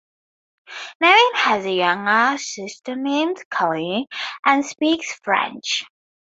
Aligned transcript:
Nevin 0.99 1.35
has 1.35 1.63
a 1.63 1.71
younger 1.73 2.35
sister 2.39 2.95
named 2.95 3.37
Kaleigh, 3.51 4.07
and 4.43 4.65
speaks 4.65 5.13
French. 5.23 5.83